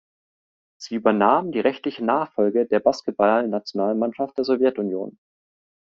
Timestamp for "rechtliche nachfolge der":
1.59-2.79